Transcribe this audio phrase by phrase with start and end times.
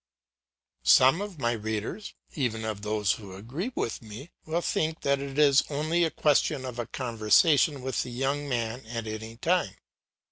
[0.81, 5.37] Some of my readers, even of those who agree with me, will think that it
[5.37, 9.75] is only a question of a conversation with the young man at any time.